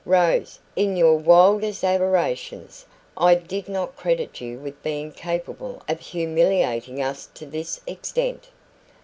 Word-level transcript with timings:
"Rose, 0.03 0.57
in 0.75 0.97
your 0.97 1.15
wildest 1.15 1.83
aberrations, 1.83 2.87
I 3.15 3.35
did 3.35 3.69
not 3.69 3.95
credit 3.95 4.41
you 4.41 4.57
with 4.57 4.81
being 4.81 5.11
capable 5.11 5.83
of 5.87 5.99
humiliating 5.99 6.99
us 7.03 7.29
to 7.35 7.45
this 7.45 7.81
extent." 7.85 8.47